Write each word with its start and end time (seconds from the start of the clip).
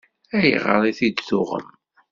Ayɣer 0.37 0.81
i 0.89 0.91
t-id-tuɣem? 0.97 1.67